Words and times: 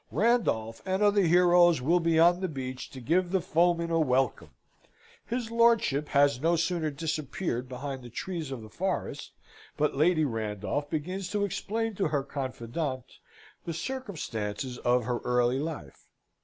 Randolph 0.09 0.81
and 0.83 1.03
other 1.03 1.21
heroes 1.21 1.79
will 1.79 1.99
be 1.99 2.17
on 2.17 2.39
the 2.41 2.47
beach 2.47 2.89
to 2.89 2.99
give 2.99 3.29
the 3.29 3.39
foemen 3.39 3.91
a 3.91 3.99
welcome! 3.99 4.49
His 5.27 5.51
lordship 5.51 6.09
has 6.09 6.41
no 6.41 6.55
sooner 6.55 6.89
disappeared 6.89 7.69
behind 7.69 8.01
the 8.01 8.09
trees 8.09 8.49
of 8.49 8.63
the 8.63 8.69
forest, 8.71 9.33
but 9.77 9.95
Lady 9.95 10.25
Randolph 10.25 10.89
begins 10.89 11.29
to 11.29 11.45
explain 11.45 11.93
to 11.97 12.07
her 12.07 12.23
confidante 12.23 13.19
the 13.65 13.73
circumstances 13.75 14.79
of 14.79 15.03
her 15.03 15.19
early 15.19 15.59
life. 15.59 16.07